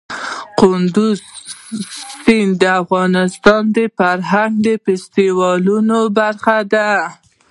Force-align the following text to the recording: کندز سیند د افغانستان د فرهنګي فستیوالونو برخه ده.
کندز 0.59 1.19
سیند 2.23 2.53
د 2.61 2.63
افغانستان 2.81 3.61
د 3.75 3.77
فرهنګي 3.97 4.75
فستیوالونو 4.83 5.99
برخه 6.17 6.57
ده. 6.73 6.89